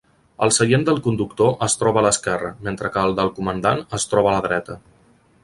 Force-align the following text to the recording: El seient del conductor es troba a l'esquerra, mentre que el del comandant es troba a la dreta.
El 0.43 0.51
seient 0.55 0.85
del 0.87 0.95
conductor 1.07 1.51
es 1.67 1.75
troba 1.81 2.01
a 2.01 2.05
l'esquerra, 2.07 2.51
mentre 2.69 2.91
que 2.97 3.05
el 3.11 3.15
del 3.21 3.31
comandant 3.37 3.85
es 4.01 4.09
troba 4.15 4.33
a 4.35 4.37
la 4.39 4.43
dreta. 4.49 4.81